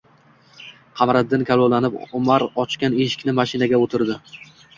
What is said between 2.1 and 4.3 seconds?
Umar ochgan eshikdan mashinaga o‘tirdi